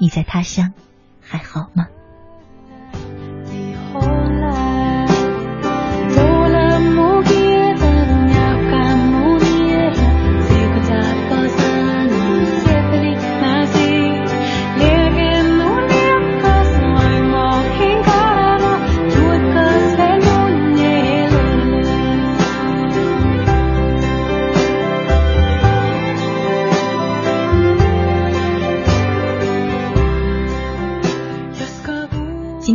[0.00, 0.72] 你在他乡？
[1.20, 1.86] 还好吗？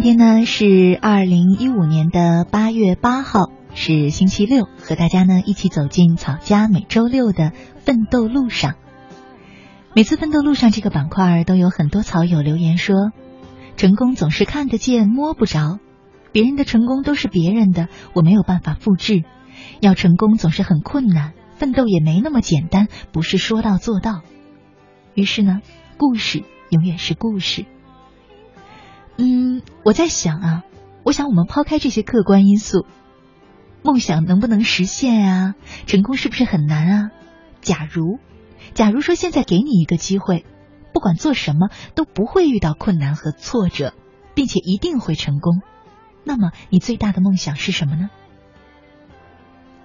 [0.05, 8.75] 今天呢是二零一五年的八月八号，是星期六，和大家呢一起走进草家每周六的奋斗路上。
[9.95, 13.13] 每次奋斗路上这个板块都有很多草友留言说，
[13.77, 15.79] 成功总是看得见摸不着，
[16.31, 19.23] 别人的成功都是别人的，我没有办法复制。
[19.79, 24.21] 要成功总是很困难，奋斗也没那么简单，不是说到做到。
[25.15, 25.61] 于是呢，
[25.97, 27.65] 故事永远是故事。
[29.17, 30.63] 嗯，我在想啊，
[31.03, 32.85] 我想我们抛开这些客观因素，
[33.81, 35.55] 梦想能不能实现啊？
[35.87, 37.11] 成功是不是很难啊？
[37.61, 38.19] 假如，
[38.73, 40.45] 假如说现在给你一个机会，
[40.93, 43.93] 不管做什么都不会遇到困难和挫折，
[44.33, 45.61] 并且一定会成功，
[46.23, 48.09] 那么你最大的梦想是什么呢？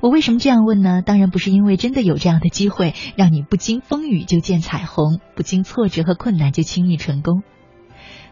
[0.01, 1.03] 我为什么这样问呢？
[1.03, 7.42] 当然不是因为真的有这样的机会，让你不经风雨就见彩虹，不经挫折和困难就轻易成功。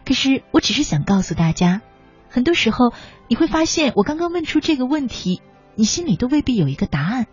[0.05, 1.81] 可是，我只是想告诉大家，
[2.29, 2.93] 很多时候
[3.27, 5.41] 你会发现，我刚刚问出这个问题，
[5.75, 7.27] 你心里都未必有一个答案。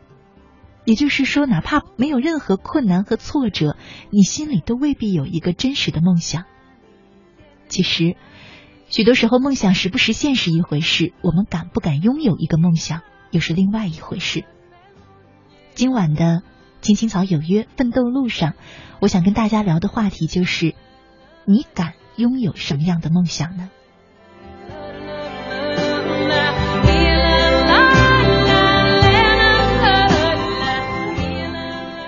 [0.85, 3.77] 也就是说，哪怕没有任何困难和挫折，
[4.11, 6.45] 你心里都未必有一个真实的梦想。
[7.69, 8.17] 其实，
[8.89, 13.03] 许多时候梦想实不实现是一回事，我们敢不敢拥有一个梦想
[13.33, 14.45] 又是另外一回事。
[15.75, 16.43] 今晚的
[16.83, 18.55] 青青草有约奋斗路上，
[19.01, 20.77] 我想跟大家聊的话题就是：
[21.47, 21.95] 你敢？
[22.17, 23.71] 拥有什么样的梦想呢？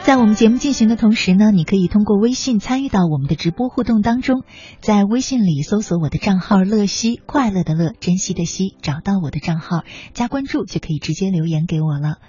[0.03, 4.43] 在我们节目进行的同时呢，你可以通过微信参与到我们的直播互动当中，
[4.81, 12.21] 在微信里搜索我的账号“乐西”，快乐的乐，珍惜的惜，找到我的账号加关注，就可以直接留言给我了。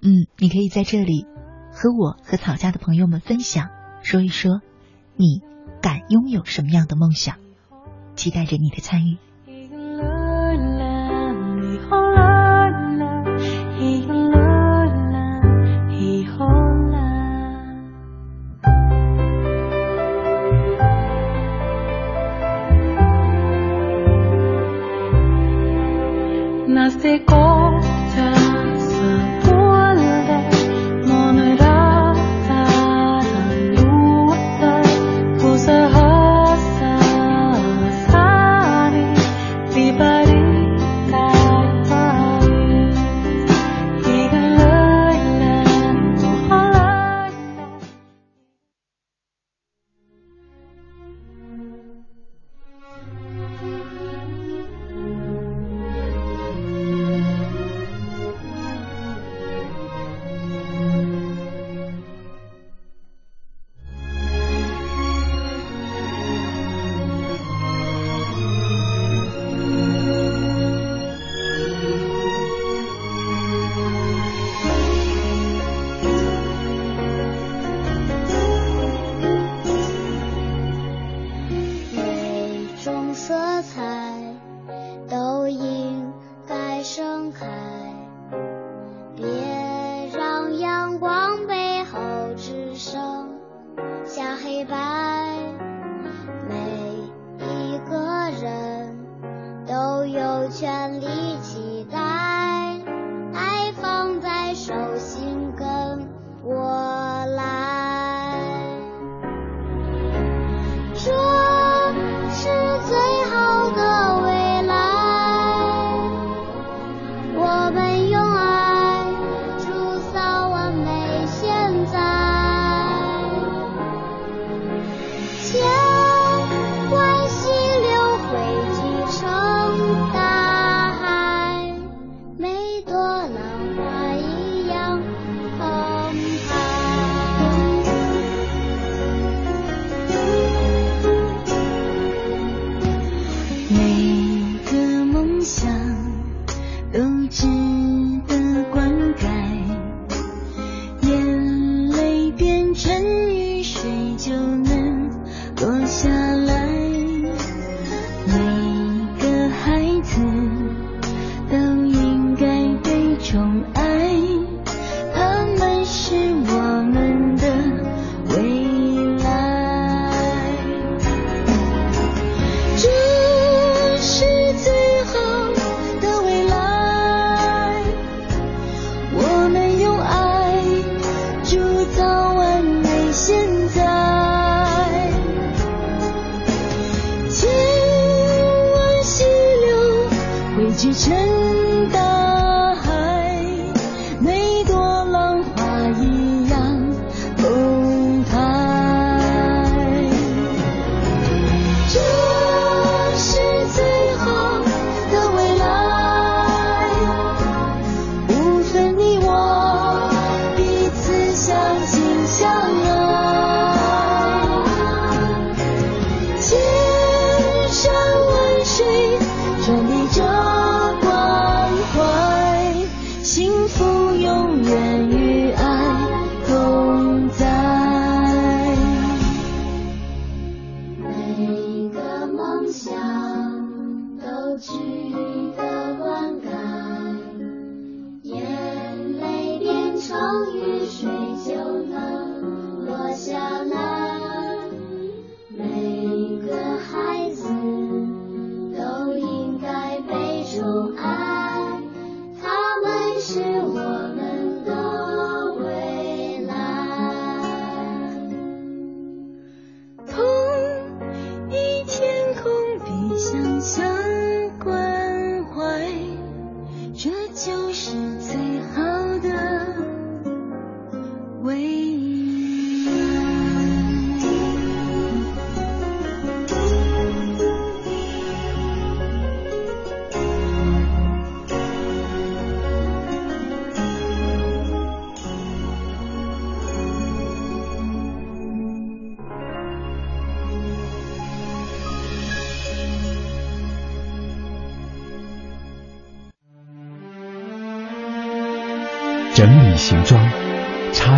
[0.00, 1.26] 嗯，你可以在这里
[1.72, 3.68] 和我和草家的朋友们分享，
[4.02, 4.62] 说一说
[5.16, 5.55] 你。
[5.80, 7.36] 敢拥有什么样的梦想
[8.14, 9.18] 期待着你的参与。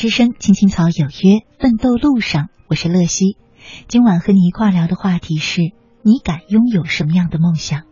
[0.00, 3.36] 之声，青青草有约，奋斗路上，我是乐西。
[3.86, 5.60] 今晚和你一块聊的话题是：
[6.00, 7.82] 你敢拥有什么样的梦想？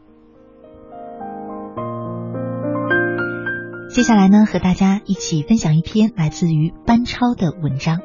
[3.90, 7.98] 接下来呢，和大家一起分享一篇来自于班超的文章。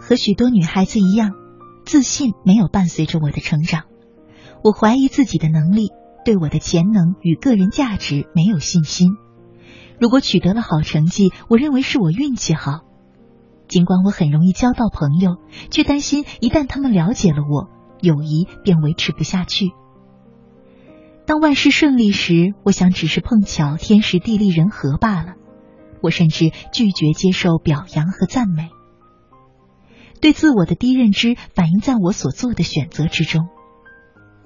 [0.00, 1.47] 和许多女孩子一样。
[1.88, 3.84] 自信没有伴随着我的成长，
[4.62, 5.88] 我怀疑自己的能力，
[6.22, 9.12] 对我的潜能与个人价值没有信心。
[9.98, 12.80] 如果取得了好成绩，我认为是我运气好。
[13.68, 15.38] 尽管我很容易交到朋友，
[15.70, 17.70] 却担心一旦他们了解了我，
[18.02, 19.70] 友谊便维持不下去。
[21.24, 25.36] 当万事顺利时，我想只是碰巧，天时地利人和罢了。
[26.02, 28.68] 我甚至拒绝接受表扬和赞美。
[30.20, 33.48] 对自我的低认知反映在我所做的选择之中。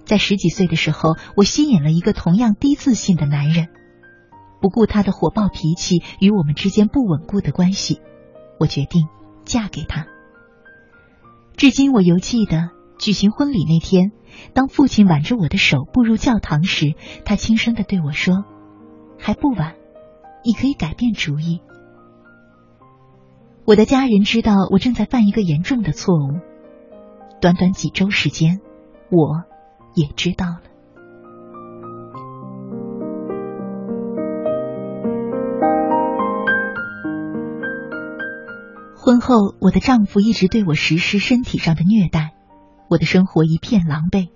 [0.04, 3.68] 在十几岁的时候，我吸引了一个同样低自信的男人，
[4.60, 8.00] 不顾他的火爆脾气与我们之间不稳固的关系，
[8.58, 9.06] 我决定
[9.44, 10.06] 嫁给他。
[11.56, 14.10] 至今我犹记得举行婚礼那天，
[14.54, 18.44] 当父亲挽着我的手步入教堂时，他轻声的对我说
[19.18, 19.76] ：“还不晚，
[20.44, 21.60] 你可以改变主意。”
[23.64, 26.40] 我的家人知道我正在犯一个严重的错误。
[27.40, 28.60] 短短几周时间，
[29.08, 29.44] 我
[29.94, 30.62] 也知道了。
[38.96, 42.34] 婚后，我的丈夫一直对我实施身体上的虐待，
[42.88, 44.28] 我的生活一片狼狈。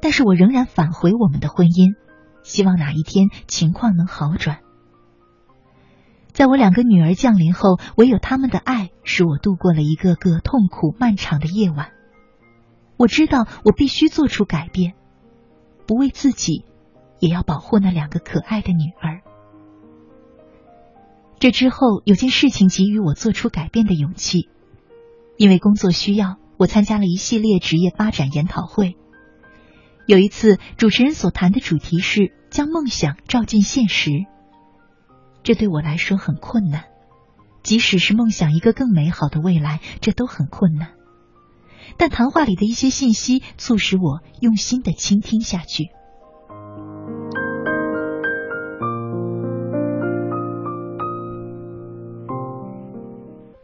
[0.00, 1.94] 但是我仍然返回我们的婚姻，
[2.42, 4.63] 希望哪一天情况能好转。
[6.34, 11.92] 在我两个女儿降临后，唯有他们的爱使我度过了一个个痛苦漫长的夜晚。
[12.96, 14.94] 我知道我必须做出改变，
[15.86, 16.64] 不为自己，
[17.20, 19.22] 也要保护那两个可爱的女儿。
[21.38, 24.48] 这之后有件事情给予我做出改变的勇气，
[25.36, 28.96] 因为工作需要，我参加了一系列职业发展研讨会。
[30.08, 34.10] 有一次，主持人所谈的主题是将梦想照进现实。
[35.44, 36.84] 这对我来说很困难，
[37.62, 40.92] 即使是梦想一个更美好的未来，这都很困难。
[41.98, 45.84] 但谈话里的一些信息促使我用心的倾听下去。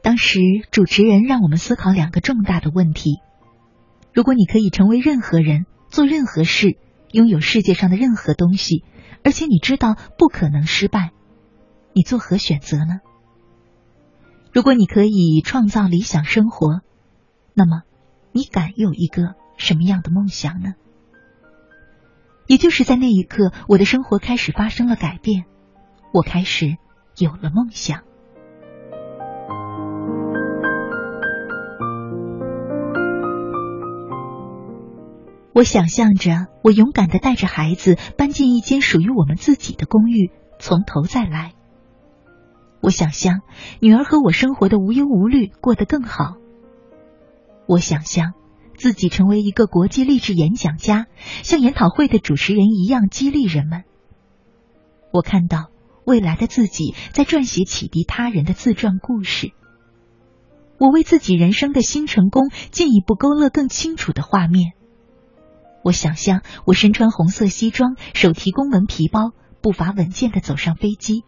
[0.02, 0.38] 当时
[0.70, 3.20] 主持人让我们思考两个重大的问题：
[4.12, 6.76] 如果你可以成为任何人，做任何事，
[7.10, 8.84] 拥有世界上的任何东西，
[9.24, 11.12] 而且你知道不可能失败，
[11.92, 13.00] 你作何选择呢？
[14.52, 16.80] 如果你可以创造理想生活，
[17.54, 17.82] 那么
[18.32, 20.74] 你敢有一个什么样的梦想呢？
[22.46, 25.44] 也就是在那一刻，我的生活开始发生了改变，
[26.12, 26.78] 我开始
[27.16, 28.02] 有了梦想。
[35.52, 41.52] 我想象着，我勇敢的带着孩子搬进一间属于我们自己的公寓，从头再来。
[42.80, 43.42] 我想象
[43.80, 46.36] 女儿和我生活的无忧无虑，过得更好。
[47.66, 48.32] 我想象
[48.76, 51.06] 自己成为一个国际励志演讲家，
[51.42, 53.84] 像研讨会的主持人一样激励人们。
[55.12, 55.70] 我看到
[56.04, 59.52] 未来的自己在撰写启迪他人的自传故事。
[60.78, 64.72] 我为自己人生的新成功进一步勾勒更清楚的画面。
[65.82, 71.24] 我想象我身穿红色西装，手提公文皮包，步伐稳健的走上飞机。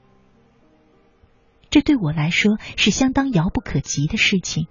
[1.72, 4.66] 这对我来说是相当遥不可及的事情，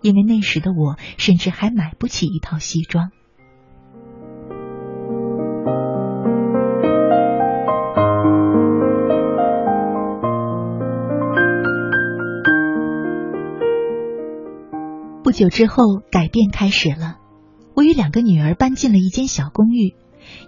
[0.00, 3.10] 因为那时的我甚至还买不起一套西装。
[15.22, 17.18] 不久之后，改变开始了。
[17.74, 19.94] 我与两个女儿搬进了一间小公寓，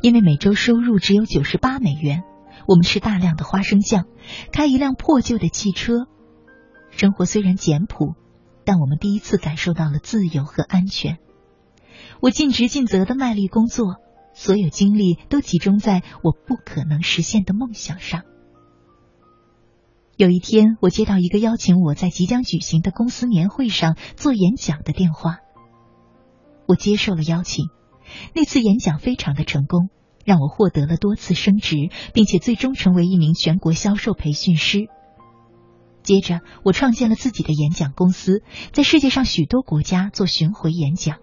[0.00, 2.22] 因为每周收入只有九十八美元。
[2.66, 4.06] 我们吃大量的花生酱，
[4.52, 6.06] 开一辆破旧的汽车，
[6.90, 8.14] 生活虽然简朴，
[8.64, 11.18] 但我们第一次感受到了自由和安全。
[12.20, 13.96] 我尽职尽责的卖力工作，
[14.34, 18.22] 所有精力都集中在我不可能实现的梦想上。
[20.16, 25.38] 有一天，我接到一个邀请我在即将举行的公司年会上做演讲的电话，
[26.66, 27.66] 我接受了邀请。
[28.34, 29.90] 那次演讲非常的成功。
[30.28, 34.88] 让我获得了多次升职，并且最终成为一名全国销售培训师。
[36.02, 38.42] 接着，我创建了自己的演讲公司，
[38.75, 41.16] 在世界上许多国家做巡回演讲。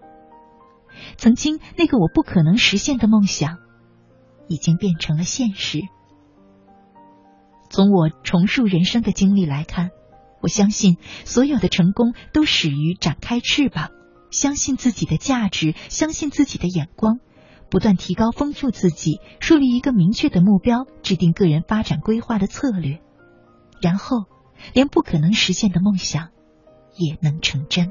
[1.16, 3.58] 曾经那个我不可能实现的梦想，
[4.48, 5.82] 已经变成了现实。
[7.70, 9.90] 从我重塑人生的经历来看，
[10.42, 13.90] 我相信所有的成功都始于展开翅膀，
[14.32, 17.20] 相信自己的价值，相信自己的眼光。
[17.70, 23.00] 不断提高、丰富自己，树立一个明确的目标，制定个人发展规划的策略，
[23.80, 24.24] 然后，
[24.72, 26.30] 连不可能实现的梦想
[26.96, 27.90] 也能成真。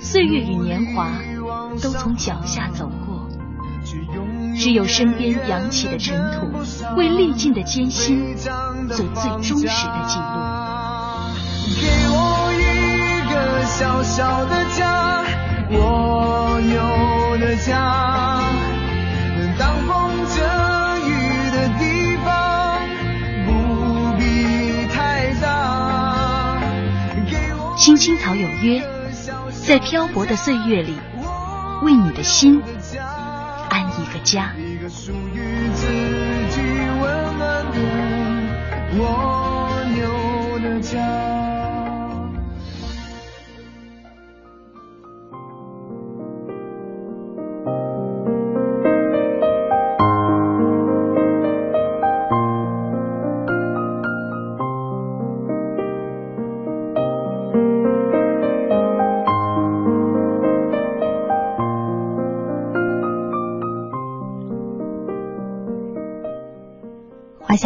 [0.00, 1.10] 岁月与年华
[1.82, 3.28] 都从脚下走过，
[4.56, 6.50] 只有身边扬起的尘土，
[6.96, 10.24] 为历尽的艰辛做最忠实的记录。
[11.80, 12.16] 给我
[12.54, 12.62] 一
[13.30, 15.24] 个小小的家，
[15.70, 18.42] 我有的家，
[19.58, 20.42] 当风遮
[21.06, 21.10] 雨
[21.52, 22.28] 的地方，
[23.46, 23.48] 不
[24.16, 24.22] 必
[24.92, 26.58] 太大。
[27.76, 28.82] 青青草有约，
[29.68, 30.94] 在漂泊的岁月里，
[31.82, 32.62] 为你的心
[33.68, 34.54] 安一个家。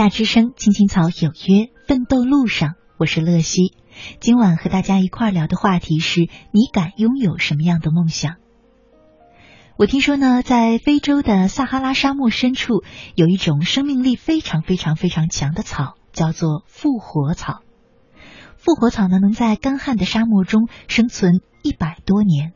[0.02, 3.72] 夏之声，青青草有约，奋斗路上，我是乐西。
[4.18, 8.34] 今晚和大家一块聊的话题是：你敢拥有什么样的梦想？
[9.76, 12.82] 我听说呢，在非洲的撒哈拉沙漠深处，
[13.14, 17.60] 有一种生命力非常非常非常强的草，叫做复活草。
[18.56, 22.54] 复活草呢，能在干旱的沙漠中生存一百多年。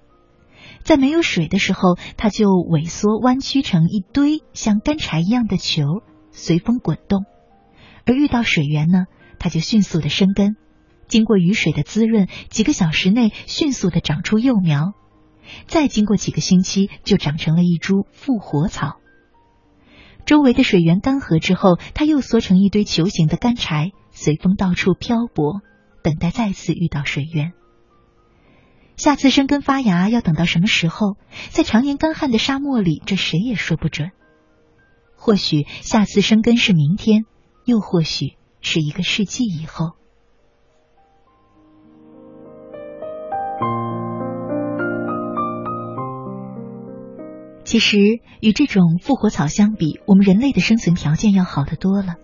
[0.83, 6.03] 在没有水的时候，它就萎缩弯曲成一堆像干柴一样的球。
[6.39, 7.25] 随风滚动，
[8.07, 9.05] 而遇到水源呢，
[9.39, 10.57] 它就迅速的生根，
[11.09, 14.93] 经过雨水的滋润，几个小时内迅速的长出幼苗，
[15.67, 19.01] 再经过几个星期，就长成了一株复活草。
[20.25, 25.61] 周围的水源干涸之后，它又缩成一堆球形的干柴，随风到处漂泊，
[26.03, 27.53] 等待再次遇到水源。
[28.97, 31.17] 下次生根发芽要等到什么时候？
[31.51, 34.11] 在常年干旱的沙漠里，这谁也说不准。
[35.17, 37.25] 或许下次生根是明天，
[37.67, 39.93] 又或许是一个世纪以后。
[47.65, 47.99] 其实，
[48.41, 52.15] 与这种复活草相比，我们人类的生存条件要好得多了。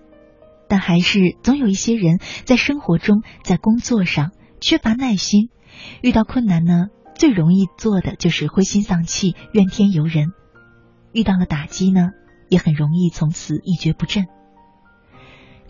[0.69, 5.51] 但还是总有一些人在生活中、在工作上缺乏耐心，
[6.01, 10.29] 遇到困难呢，最容易做的就是灰心丧气、怨天尤人。
[11.13, 12.11] 遇到了打击呢？
[12.49, 14.27] 也很容易从此一蹶不振。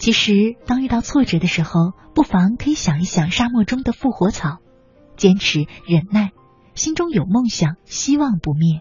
[0.03, 4.59] 其实，当遇到挫折的时候，不妨可以想一想沙漠中的复活草，
[5.17, 6.33] 坚持忍耐，
[6.75, 8.81] 心中有梦想，希望不灭，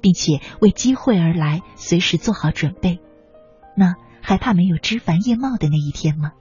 [0.00, 2.98] 并且为机会而来，随时做好准备。
[3.76, 6.32] 那还怕没有枝繁叶茂的那一天吗？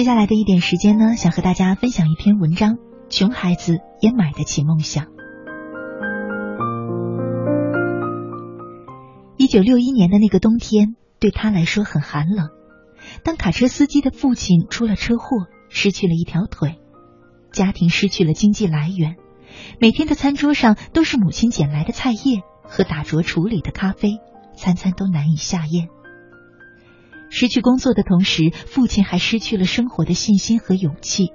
[0.00, 2.78] 接下来的一点时间呢，想和大家分享一篇文章：
[3.10, 5.08] 穷孩子也买得起梦想。
[9.36, 12.48] 一九六一年的那个冬天，对他来说很寒冷。
[13.22, 16.78] 当卡车司机的父亲出了车祸，失去了一条腿，
[17.52, 19.16] 家庭失去了经济来源，
[19.82, 24.16] 每天的餐桌上都是母亲捡来的菜叶和打着处理的咖啡，
[24.56, 25.88] 餐餐都难以下咽。
[27.30, 31.28] 失去工作的同时，父亲还失去了生活的信心和勇气。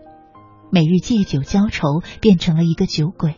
[0.69, 3.35] 每日借酒浇愁，变成了一个酒鬼。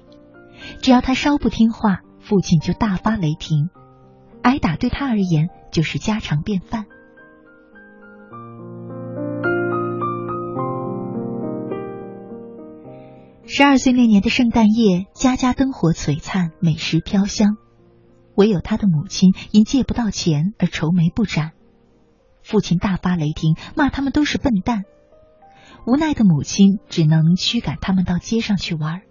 [0.81, 3.69] 只要他稍不听话，父亲就大发雷霆，
[4.41, 6.85] 挨打对他而言就是家常便饭。
[13.45, 17.55] 十二岁那年的圣诞夜，家家灯火璀璨，美食飘香，
[18.35, 21.51] 唯有他的母亲因借不到钱而愁眉不展。
[22.47, 24.85] 父亲大发雷霆，骂他们都是笨蛋。
[25.85, 29.01] 无奈的母亲只能驱赶他们到街上去玩。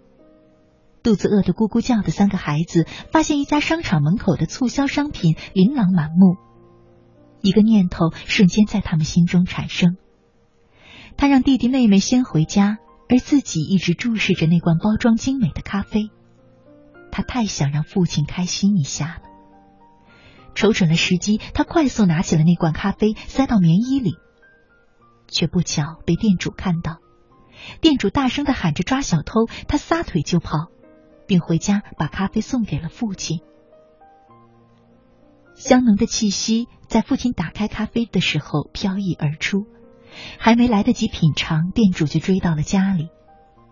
[1.03, 6.35] 肚子饿得咕咕叫的三个孩子，发现一家商场门口的促销商品琳琅满目，
[7.41, 9.97] 一个念头瞬间在他们心中产生：
[11.15, 16.09] 他让弟弟妹妹先回家，而自己一直注视着那罐包装精美的咖啡。
[17.11, 19.26] 他太想让父亲开心一下了。
[20.57, 24.15] 瞅准了时机，他快速拿起了那罐咖啡，塞到棉衣里，
[25.27, 26.97] 却不巧被店主看到。
[27.79, 30.71] 店主大声的喊着抓小偷，他撒腿就跑，
[31.27, 33.41] 并回家把咖啡送给了父亲。
[35.53, 39.67] 香浓的气息在父亲打开咖啡的时候飘逸而出，
[40.39, 43.09] 还没来得及品尝，店主就追到了家里。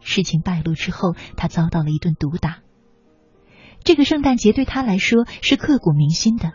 [0.02, 2.60] 事情败露之后，他遭到了一顿毒打。
[3.84, 6.52] 这个圣诞节对他来说是刻骨铭心的，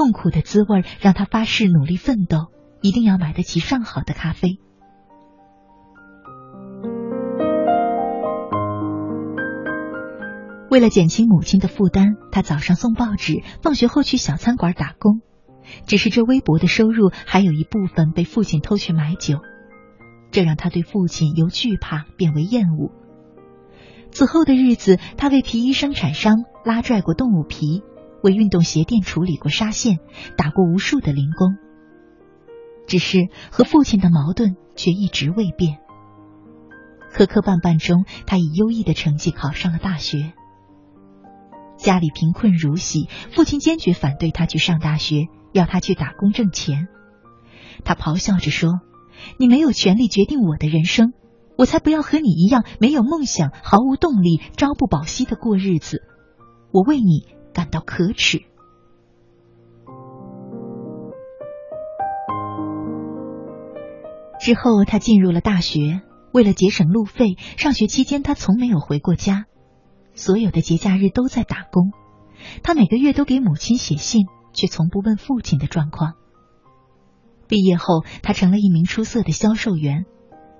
[0.00, 2.46] 痛苦的滋味让他发誓努力奋斗，
[2.80, 4.58] 一定要买得起上好的咖啡。
[10.70, 15.20] 为了减轻母亲的负担，他早上送报纸，放学后去小餐馆打工。
[15.84, 19.40] 只是这微薄的收入，还有一部分被父亲偷去买酒，
[20.30, 22.90] 这让他对父亲由惧怕变为厌恶。
[24.12, 27.82] 此后的日子，他为皮衣生产商拉拽过动物皮，
[28.22, 29.98] 为运动鞋店处理过纱线，
[30.36, 31.56] 打过无数的零工。
[32.86, 35.78] 只是和父亲的矛盾却一直未变。
[37.12, 40.32] 磕磕绊绊中，他以优异的成绩考上了大学。
[41.76, 46.88] 家里贫困如洗，父亲坚决反对他去上大学，要他去打工挣钱。
[47.84, 48.80] 他咆哮着说
[49.38, 51.14] ：“你没有权利决定我的人生，
[51.56, 56.02] 我才不要和你一样没有梦想、毫无动力、朝不保夕的过日子。
[56.70, 58.42] 我为你感到可耻。”
[64.40, 66.00] 之后，他进入了大学。
[66.32, 69.46] 为了节省路费，上学期间他从没有回过家。
[70.14, 71.90] 所有的节假日都在打工，
[72.62, 76.14] 他每个月都给母亲写信，却从不问父亲的状况。
[77.48, 80.04] 毕业后，他成了一名出色的销售员，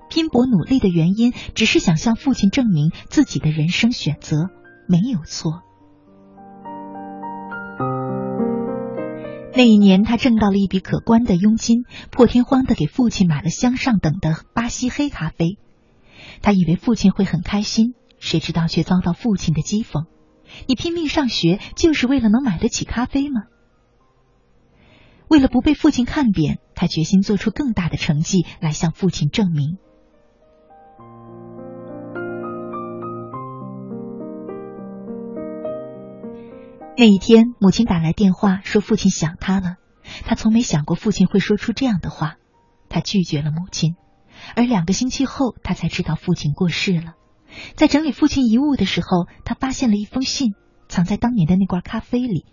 [0.09, 4.49] 拼搏努力的原因只是想向父亲证明自己的人生选择
[4.89, 5.63] 没有错。
[9.61, 15.59] 那一年，他挣到了一笔可观的佣金，破天荒的给父亲买了香上等的巴西黑咖啡。
[16.41, 17.93] 他以为父亲会很开心。
[18.19, 20.07] 谁知道却遭到父亲的讥讽。
[20.67, 23.43] 你拼命上学就是为了能买得起咖啡吗？
[25.29, 29.77] 为了不被父亲看扁，他决心做出更大的成绩来向父亲证明。
[37.01, 39.77] 那一天，母亲打来电话说父亲想他了。
[40.27, 42.37] 他从没想过父亲会说出这样的话，
[42.91, 43.95] 他拒绝了母亲。
[44.55, 47.15] 而两个星期后，他才知道父亲过世了。
[47.75, 50.53] 在整理父亲遗物的时候，他发现了一封信，
[50.91, 52.45] 藏在当年的那罐咖啡里。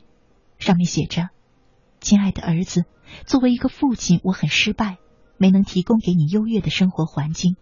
[0.60, 1.28] 上面写着
[2.00, 2.86] ：“亲爱的儿子，
[3.26, 4.96] 作为一个父亲，我很失败，
[5.38, 7.58] 没能提供给你优越的生活环境。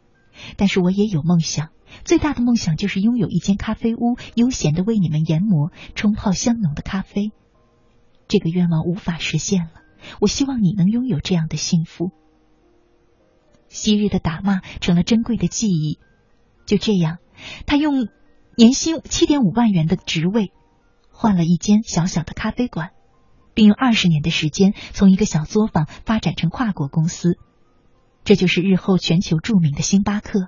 [0.56, 1.70] 但是我也有梦想，
[2.04, 7.32] 最大的梦想就是拥有一间咖啡屋，悠闲的为你们研磨、冲泡香浓的咖啡。
[8.28, 9.72] 这个愿望无法实现了，
[10.20, 12.12] 我希望你能拥有这样的幸福。”
[13.70, 16.00] 昔日的打骂成了珍贵的记忆。
[16.66, 17.18] 就这样。
[17.66, 18.08] 他用
[18.56, 20.54] 年薪七点五万元的职位
[21.12, 22.92] 换了一间小小的咖啡馆，
[23.54, 27.38] 并用二十年的时间从一个小作坊发展成跨国公司。
[28.24, 30.48] 这就是日后全球著名的星巴克。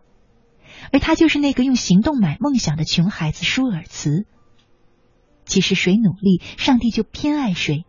[0.92, 4.26] 而他就是那个用行动买梦想的穷孩子舒尔茨。
[5.46, 7.86] 其实谁努力，上帝就偏爱谁。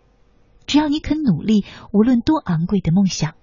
[0.66, 3.34] 只要你肯努力，无论多昂贵的梦想，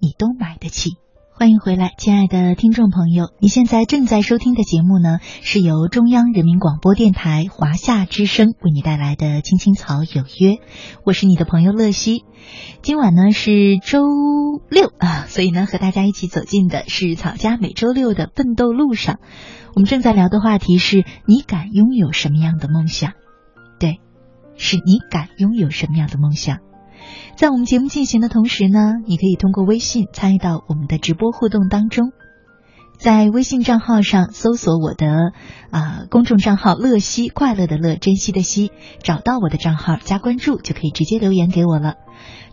[0.00, 0.96] 你都买得起。
[1.34, 10.50] 欢迎回来，亲爱的听众朋友，你现在正在收听的节目呢，是由中央人民广播电台华夏之声为你带来的《青青草有约》，
[11.04, 12.24] 我是你的朋友乐西。
[12.82, 14.02] 今晚呢是周
[14.68, 19.18] 六啊， 所以呢和大家一起走进的是草家每周六的奋斗路上。
[19.74, 23.14] 我们正在聊的话题是你敢拥有什么样的梦想？
[23.80, 24.00] 对，
[24.56, 26.58] 是你敢拥有什么样的梦想？
[27.36, 32.12] 在我们节目进行的同时呢，你可以通过微信参与到我们的直播互动当中，
[32.98, 35.32] 在微信账号上搜索我的
[35.70, 38.70] 啊公众账号“乐西”，快乐的乐，珍惜的惜，
[39.02, 41.94] 找到我的账号加关注，就可以直接留言给我了。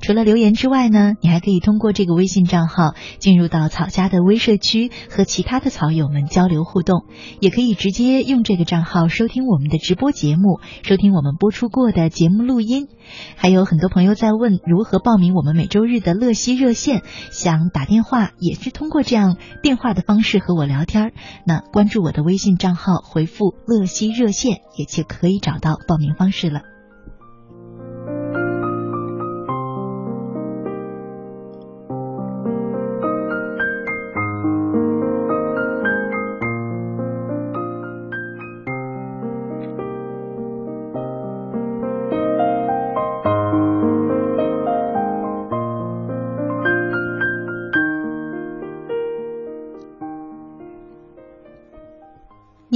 [0.02, 7.06] 除了留言之外呢，你还可以通过这个微信账号进入到草家的微社区，和其他的草友们交流互动，
[7.40, 12.88] 也可以直接用这个账号收听我们的直播节目，收听我们播出过的节目录音。
[13.36, 21.12] 还有很多朋友在问如何报名我们每周日的乐西热线，想打电话也是通过这样电话的方式和我聊天。
[21.46, 26.79] 那关注我的微信账号，回复“乐西热线”也就可以找到报名方式了。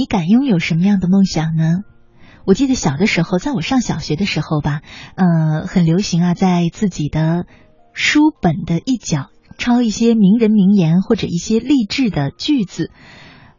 [0.04, 1.78] 你敢拥有什么样的梦想呢？
[2.44, 4.82] 我记得小的时候，在我上小学的时候吧，
[5.14, 7.46] 呃，很流行啊，在自己的
[7.94, 12.90] 书本的一角抄一些名人名言或者一些励志的句子。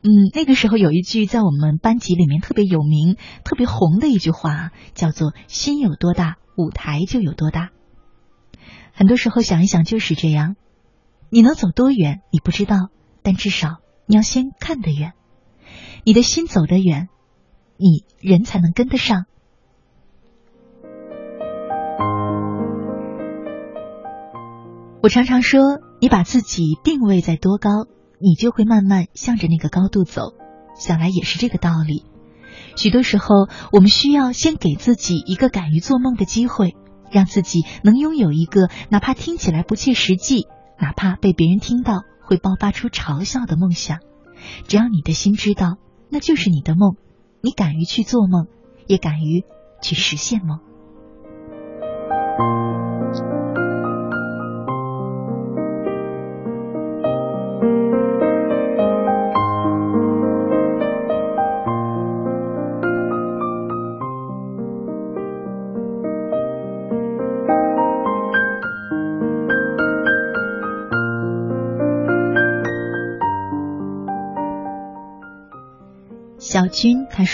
[0.03, 7.71] 嗯，那个时候有一句在我们班级里面特别有名、特别红的一句话，叫做“心有多大，舞台就有多大”。
[8.93, 10.57] 很多时候想一想就是这样，
[11.31, 12.91] 你能走多远你不知道，
[13.23, 15.13] 但至少你要先看得远。
[16.05, 17.09] 你的心走得远。
[17.77, 19.25] 你人才能跟得上。
[25.01, 25.61] 我常常说，
[25.99, 27.87] 你把自己定位在多高，
[28.19, 30.35] 你就会慢慢向着那个高度走。
[30.75, 32.05] 想来也是这个道理。
[32.75, 36.75] 许多时候，我们需要先给自己一个敢于做梦的机会，
[37.09, 40.47] 让自己能拥有一个哪怕听起来不切实际，
[40.79, 43.99] 哪怕被别人听到会爆发出嘲笑的梦想。
[44.67, 45.77] 只要你的心知道，
[46.09, 46.95] 那就是你的梦。
[47.41, 48.47] 你敢于去做梦，
[48.87, 49.43] 也敢于
[49.81, 50.59] 去实现梦。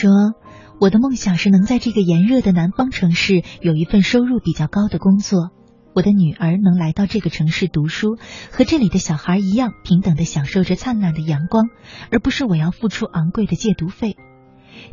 [0.02, 0.34] 说
[0.82, 5.52] ：“我的梦想是能在这个炎热的南方城市有一份收入比较高的工作，
[5.94, 8.18] 我的女儿能来到这个城市读书，
[8.52, 11.66] 和这里的小孩一样平等的享受着灿烂的阳光，
[12.12, 14.18] 而不是我要付出昂贵的戒毒费。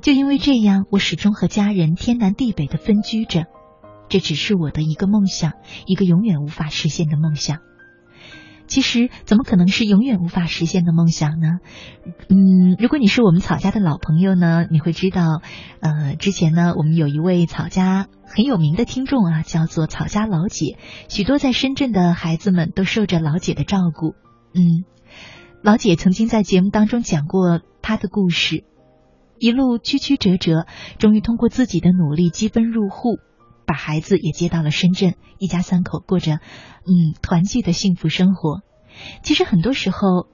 [0.03, 3.47] 就因为这样，我始终和家人天南地北的分居着。
[4.11, 5.53] 这只是我的一个梦想，
[5.87, 7.61] 一个永远无法实现的梦想。”
[8.69, 11.59] 其实怎么可能是永远无法实现的梦想呢？
[12.29, 15.43] 嗯，如果你是我们草家的老朋友呢，你会知道，
[15.81, 20.77] 呃，之前呢，我们有一位草家很有名的听众啊，叫做草家老姐，
[21.09, 24.15] 许多在深圳的孩子们都受着老姐的照顾。
[24.55, 24.85] 嗯，
[25.63, 28.65] 老姐曾经在节目当中讲过她的故事，
[29.39, 30.67] 一路曲曲折折，
[30.99, 33.19] 终于通过自己的努力积分入户。
[33.69, 38.63] 把孩子也接到了深圳，一家三口过着嗯团聚的幸福生活。
[39.23, 40.27] 其实很多时候，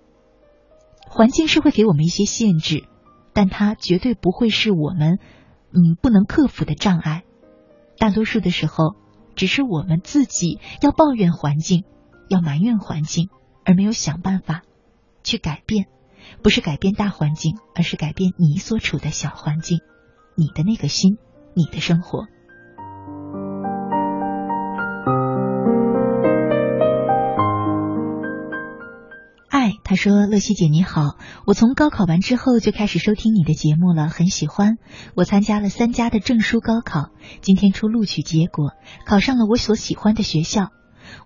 [1.10, 2.84] 环境是会给我们一些限制，
[3.32, 5.18] 但它绝对不会是我们
[5.72, 7.24] 嗯不能克服的障碍。
[7.98, 8.94] 大多数的时候，
[9.34, 11.82] 只是我们自己要抱怨环境，
[12.28, 13.30] 要埋怨环境，
[13.64, 14.62] 而没有想办法
[15.24, 15.86] 去改变。
[16.40, 19.80] 不是改变大环境，而是改变你所处的小环境，
[20.36, 21.18] 你的那个心，
[21.54, 22.28] 你的生活。
[29.86, 34.78] 他说：“乐西姐你好，我从高考完之后就开始收听你的节目了，很喜欢。
[35.14, 37.10] 我参加了三家的证书高考，
[37.42, 38.72] 今天出录取结果，
[39.04, 40.70] 考上了我所喜欢的学校。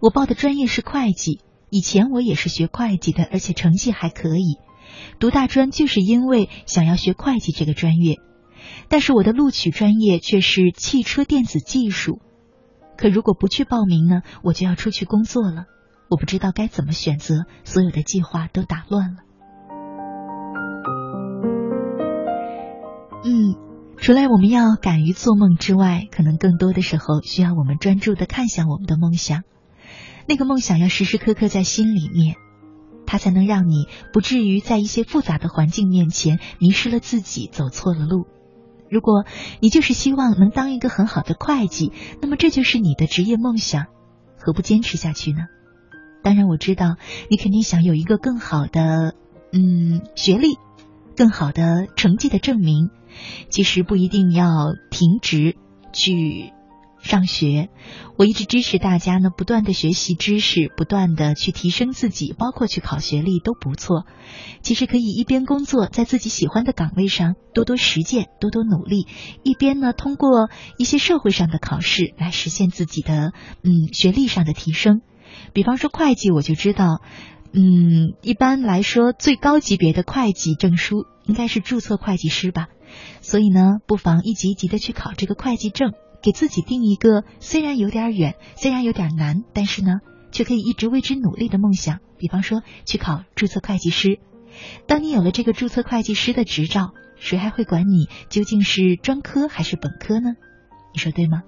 [0.01, 1.39] 我报的专业是会计，
[1.71, 4.59] 以前我也是学会计的，而且成绩还可以。
[5.21, 8.17] 读大专就是因为想要学会计这个专业，
[8.89, 12.21] 但是我的录取专业却是汽车电子技术。
[12.97, 15.67] 可如果不去报名呢，我就要出去工作了。”
[16.11, 19.19] 我不知道该怎么选择，所有的计划都打乱了。
[23.25, 23.57] 嗯，
[23.99, 29.43] 除了我们要敢于做梦之外，可能更多的时候需要我们专注的看向我们的梦想。
[30.27, 32.37] 那个梦想要时时刻刻在心里面，
[33.07, 38.27] 它才能让你不至于在一些复杂的环境面前迷失了自己，走错了路。
[38.91, 39.25] 如果
[39.61, 41.93] 你就是希望能当一个很好的会计，
[42.23, 43.87] 那么这就是你的职业梦想，
[44.39, 45.41] 何不坚持下去呢？
[46.29, 46.97] 当然，我知道
[47.31, 49.15] 你肯定想有一个更好的
[49.51, 50.59] 嗯学历，
[51.17, 52.91] 更好的成绩的证明。
[53.49, 55.57] 其实不一定要停职
[55.91, 56.53] 去
[57.01, 57.71] 上学，
[58.19, 64.05] 我一直支持大家呢，不断的学习知识，不断的去提升自己，包括去考学历都不错。
[64.61, 69.07] 其实可以一边工作在自己喜欢的岗位上多多实践，多多努力，
[69.45, 75.01] 一边呢通过一些社会上的考试来实现自己的嗯学历上的提升。
[75.53, 77.01] 比方说会计，我就知道，
[77.53, 82.69] 嗯，一般来说最高级别的会计证书应该是注册会计师吧。
[83.21, 90.01] 所以呢，不妨一级一级的去考这个会计证，给自己定一个虽然有点远，虽然有点难，但是呢，
[90.33, 91.99] 却可以一直为之努力的梦想。
[92.17, 94.19] 比方说去考注册会计师。
[94.87, 100.31] 当你有了这个注册会计师的执照，谁还会管你究竟是专科还是本科呢？
[100.93, 101.43] 你说对吗？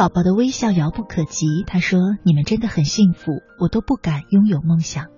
[0.00, 1.62] 宝宝的微笑遥不可及。
[1.66, 5.08] 他说：“你们真的很幸福，我都不敢拥有梦想。”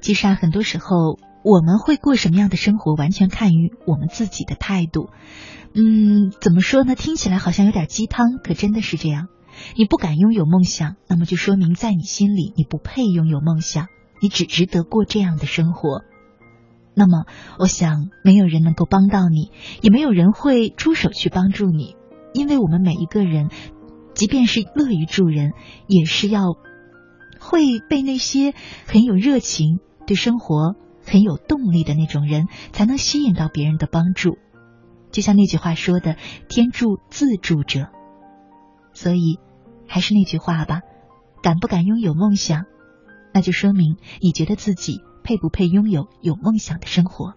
[0.00, 5.10] 其实啊，很多时候我们会过什么样的生活，完全看于我们自己的态度。
[5.74, 6.94] 嗯，怎么说呢？
[6.94, 9.28] 听起来好像有点鸡汤，可真的是这样。
[9.76, 13.88] 你不敢拥有梦想，那么就说明在你心里，你不配拥有梦想，
[14.22, 16.04] 你只值得过这样的生活。
[16.94, 17.26] 那么，
[17.58, 19.50] 我想没有人能够帮到你，
[19.82, 21.96] 也没有人会出手去帮助你，
[22.32, 23.50] 因为我们每一个人，
[24.20, 25.54] 即便是乐于助人，
[25.86, 26.42] 也是要
[27.40, 28.52] 会被那些
[28.86, 34.36] 很有热情、对生活很有动力的那种人，才能吸引到别人的帮助。
[35.10, 36.16] 就像那句话说的
[36.50, 37.88] ：“天助自助者。”
[38.92, 39.38] 所以，
[39.88, 40.82] 还是那句话吧，
[41.42, 42.64] 敢不敢拥有梦想，
[43.32, 47.36] 那就说明你觉得自己配不配拥有有梦想的生活。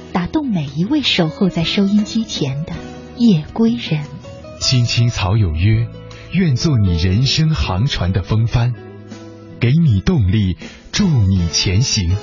[0.13, 2.73] 打动每一位守候在收音机前的
[3.17, 4.03] 夜归人。
[4.59, 5.87] 青青草有约，
[6.31, 8.73] 愿做你人生航船的风帆，
[9.59, 10.57] 给你动力，
[10.91, 12.15] 助你前行。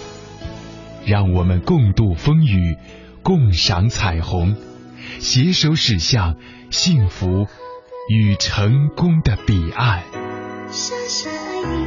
[1.05, 2.77] 让我们共度风雨，
[3.23, 4.57] 共赏彩虹，
[5.19, 6.37] 携手驶向
[6.71, 7.47] 幸福
[8.11, 10.03] 与成功的彼岸。
[10.71, 11.87] 傻傻爱你，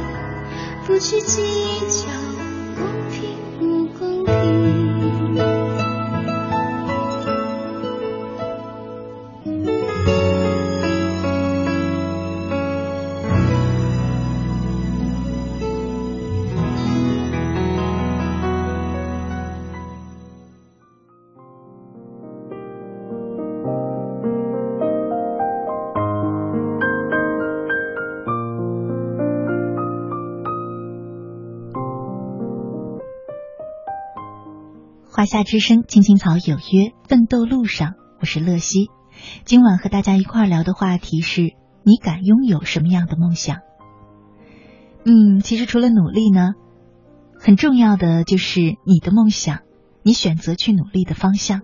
[0.86, 1.42] 不去计
[1.88, 2.31] 较
[35.32, 38.90] 夏之声，青青草有约，奋斗路上，我是乐西。
[39.46, 41.54] 今晚和大家一块聊的话题是：
[41.84, 43.60] 你敢拥有什么样的梦想？
[45.06, 46.50] 嗯，其实除了努力呢，
[47.40, 49.60] 很重要的就是你的梦想，
[50.02, 51.62] 你选择去努力的方向。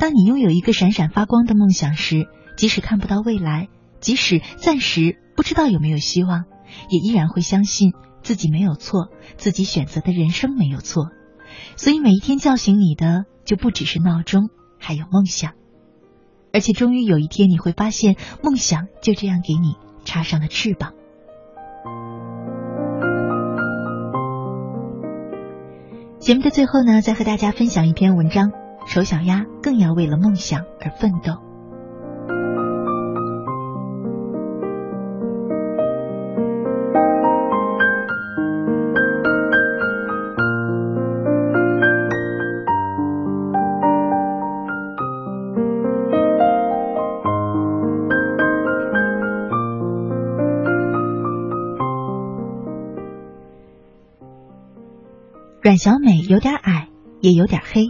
[0.00, 2.26] 当你拥有一个闪闪发光的梦想时，
[2.56, 3.68] 即使看不到未来，
[4.00, 6.46] 即使暂时不知道有没有希望，
[6.90, 7.92] 也依然会相信
[8.24, 11.12] 自己没有错，自己选择的人生没有错。
[11.76, 15.52] 所以每一天叫醒你的就不只是闹钟，还有梦想。
[16.52, 20.92] 而且终于有一天你会发现，梦想就这样给你插上了翅膀。
[26.18, 28.50] 节目的最后呢，再和大家分享一篇文章：
[28.86, 31.47] 丑小鸭更要为了梦想而奋斗。
[55.78, 56.88] 小美有点矮，
[57.20, 57.86] 也有点黑。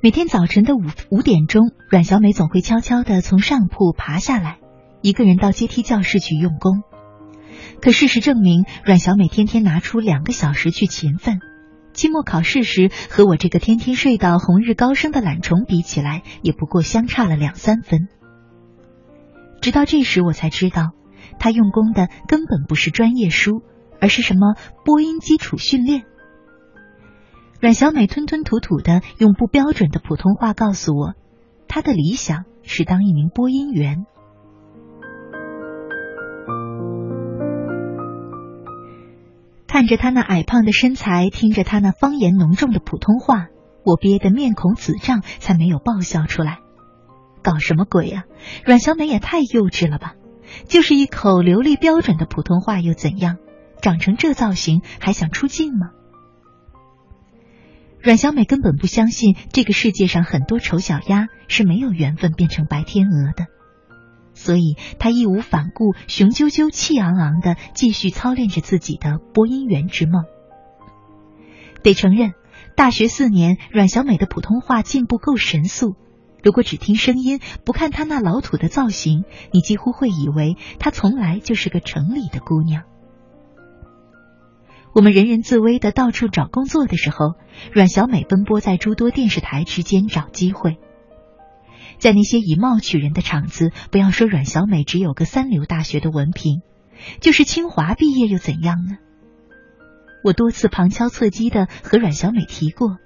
[0.00, 4.58] 每天早晨的五五点钟，阮小美总会悄悄的从上铺爬下来，
[5.00, 6.82] 一个人到阶梯教室去用功。
[7.80, 11.38] 可事实证明，阮小美天天拿出两个小时去勤奋。
[11.92, 18.08] 期末考试时，和我这个天天睡到红日高升的懒虫比起来，也不过相差了两三分。
[19.60, 20.90] 直到这时，我才知道，
[21.38, 23.62] 她用功的根本不是专业书，
[24.00, 26.02] 而是什么播音基础训练。
[27.64, 31.14] 阮小美吞吞吐吐的用不标准的普通话告诉我，
[31.66, 34.04] 她的理想是当一名播音员。
[39.66, 43.46] 看着她那矮胖的身材，听着她那方言浓重的普通话，
[43.82, 46.58] 我憋得面孔紫胀，才没有爆笑出来。
[47.42, 48.24] 搞什么鬼呀？
[48.66, 50.16] 阮小美也太幼稚了吧！
[50.68, 53.38] 就是一口流利标准的普通话又怎样？
[53.80, 55.92] 长成这造型还想出镜吗？
[58.04, 63.46] 阮小美根本不相信这个世界上很多丑小鸭是没有缘分变成白天鹅的，
[64.34, 70.24] 所以她义无反顾、雄赳赳、气昂昂的继续操练着自己的播音员之梦。
[71.82, 72.34] 得承认，
[72.76, 75.96] 大学四年，阮小美的普通话进步够神速，
[76.42, 82.82] 如果只听声音，不看她那老土的造型，你几乎会以为她从来就是个城里的姑娘。
[84.94, 87.34] 我们人人自危的到处找工作的时候，
[87.72, 90.78] 阮小美奔波在诸多电视台之间找机会。
[91.98, 96.62] 在那些以貌取人的场子，不要说阮小美只有个三流大学的文凭，
[97.20, 98.98] 就是清华毕业又怎样呢？
[100.22, 102.98] 我多次旁敲侧击的和阮小美提过，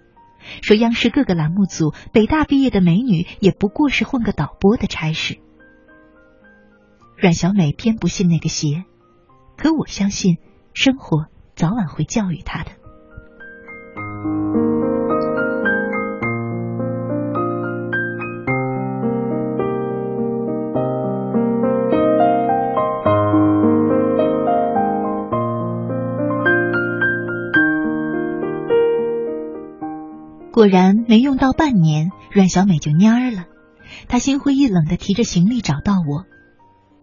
[0.60, 5.38] 说央视各个栏目组北大毕业的美女也不过是混个导播的差事。
[7.16, 8.84] 阮小美偏不信那个邪，
[9.56, 10.36] 可我相信
[10.74, 11.26] 生活
[11.58, 12.70] 早晚会教育他的。
[30.52, 33.46] 果然没用到半年，阮小美就蔫儿了。
[34.06, 36.24] 她心灰意冷的提着行李找到我，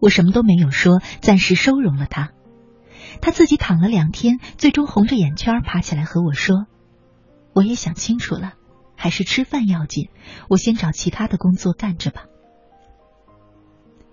[0.00, 2.30] 我什么都没有说，暂时收容了她。
[3.20, 6.66] 她自己躺了两天，最终红着眼圈爬起来和我说
[7.54, 8.54] ：“我也想清楚了，
[8.96, 10.08] 还是吃饭要紧，
[10.48, 12.24] 我先找其他的工作干着吧。”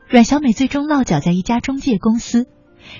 [0.10, 2.48] 阮小美最终落脚在一家中介公司，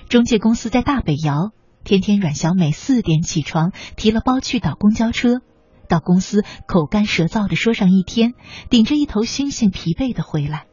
[0.10, 1.52] 中介公司在大北窑。
[1.84, 5.42] 天天阮小美四点起床，提了包去倒公交车。
[5.90, 8.34] 到公司口干舌燥的说上一天，
[8.70, 10.66] 顶着一头猩猩疲惫的回来。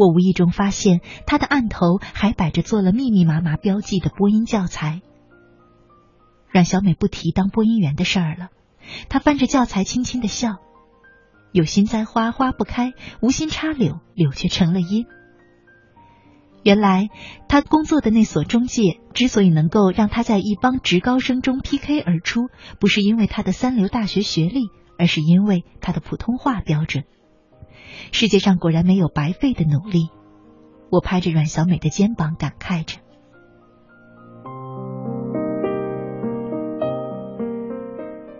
[0.00, 5.02] 我无意中发现他的案头还摆着做了密密麻麻标记的播音教材。
[6.48, 8.48] 阮小美不提当播音员的事儿了，
[9.10, 10.56] 她翻着教材轻轻的笑。
[11.52, 15.04] 有心栽花花不开，无心插柳柳却成了荫。
[16.62, 17.10] 原来
[17.46, 22.48] 他工作的那所中介之所以能够让他在一帮职高生中 PK 而出，
[22.78, 27.04] 不是因为他的三流大学学历，而是因为他的普通话标准。
[28.12, 30.08] 世界上果然没有白费的努力。
[30.90, 32.98] 我拍着阮小美的肩膀感慨着。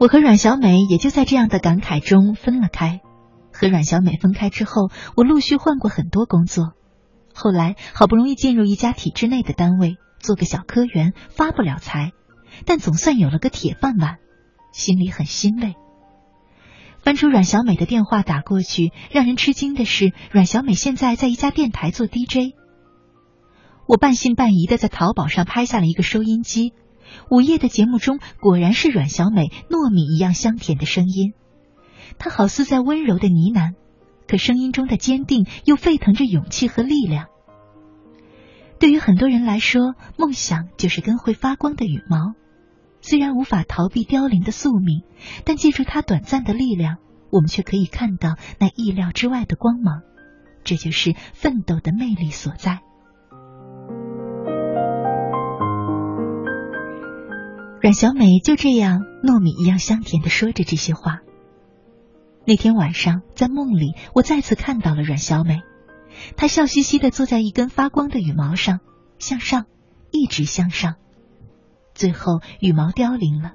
[0.01, 3.01] 我和阮小美也就在这样的感慨中分了开。
[3.53, 6.73] 和阮小美分开之后，我陆续换过很多工作。
[7.35, 12.13] 后来好不容易进入一家体制内的单位，做个小科员，发不了财，
[12.65, 14.17] 但总算有了个铁饭碗，
[14.73, 15.75] 心里很欣慰。
[17.03, 22.55] 翻出阮小美的电话打过去，让人吃惊的是，阮小美现在在一家电台做 DJ。
[23.87, 26.73] 我半信半疑的在淘宝上拍下了一个收音机，
[27.31, 31.33] 午夜的节目中果然是阮小美糯米一样香甜的声音，
[32.19, 33.73] 她好似在温柔的呢喃。
[34.29, 37.27] 可声音中的坚定又沸腾着勇气和力量。
[38.79, 42.35] 对于很多人来说，梦想就是根会发光的羽毛，
[43.03, 45.03] 虽然无法逃避凋零的宿命，
[45.45, 46.99] 但借助它短暂的力量，
[47.31, 50.03] 我们却可以看到那意料之外的光芒。
[50.63, 52.81] 这就是奋斗的魅力所在。
[57.81, 61.21] 阮小美就这样糯米一样香甜的说着这些话。
[62.45, 65.63] 那天晚上，在梦里，我再次看到了阮小美。
[66.37, 68.81] 她笑嘻嘻的坐在一根发光的羽毛上，
[69.19, 69.65] 向上，
[70.11, 70.97] 一直向上。
[71.95, 73.53] 最后，羽毛凋零了，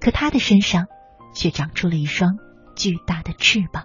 [0.00, 0.86] 可它的身上
[1.34, 2.38] 却长出了一双
[2.74, 3.84] 巨大的翅膀。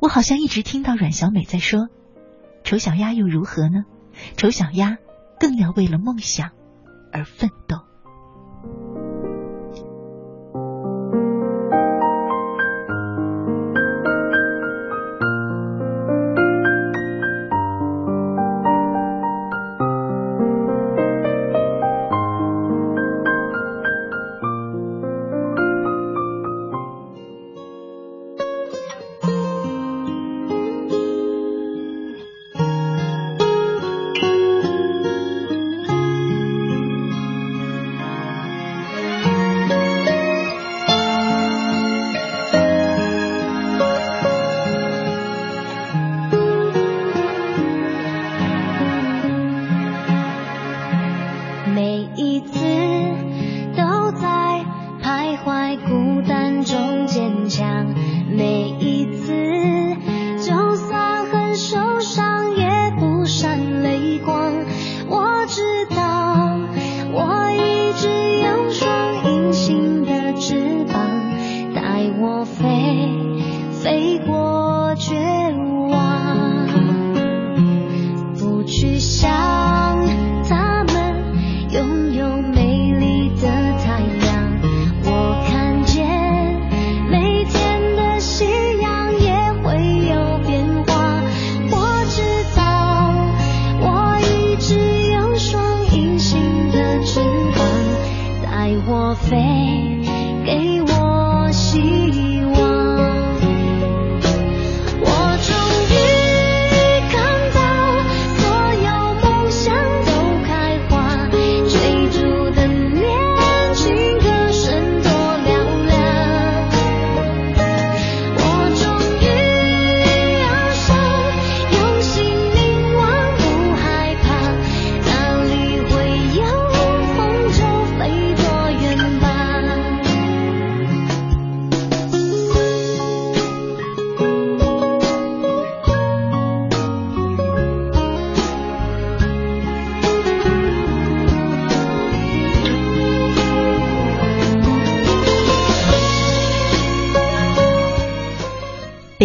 [0.00, 1.88] 我好像一直听到阮小美在说
[2.64, 3.84] ：“丑小鸭又如何呢？
[4.36, 4.98] 丑小鸭
[5.40, 6.50] 更要为了梦想
[7.12, 7.78] 而奋斗。”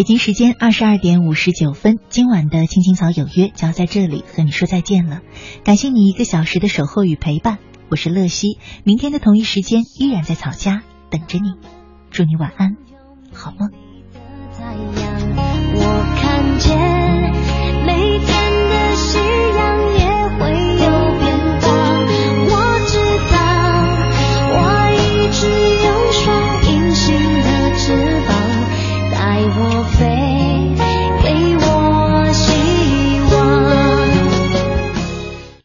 [0.01, 5.21] 北京时间二十二点五十九分，今晚的《青青草有约》就要在这里和你说再见了。
[5.63, 8.57] 感谢你一个小时的守候与陪伴，我是乐西。
[8.83, 10.81] 明天的同一时间依然在草家
[11.11, 11.51] 等着你，
[12.09, 12.77] 祝你晚安，
[13.31, 13.69] 好梦。
[15.75, 17.40] 我看见。